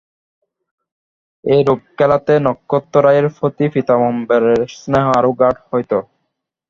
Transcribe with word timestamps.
এইরূপ 1.45 1.79
খেলাতে 1.97 2.33
নক্ষত্ররায়ের 2.45 3.27
প্রতি 3.37 3.65
পীতাম্বরের 3.73 4.59
স্নেহ 4.75 5.05
আরো 5.17 5.31
গাঢ় 5.39 5.59
হইত। 5.69 5.91